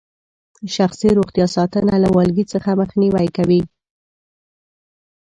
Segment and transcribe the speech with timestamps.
[0.75, 3.61] شخصي روغتیا ساتنه له والګي څخه مخنیوي کوي.